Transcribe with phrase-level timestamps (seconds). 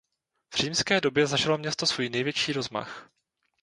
[0.53, 3.09] V římské době zažilo město svůj největší rozmach.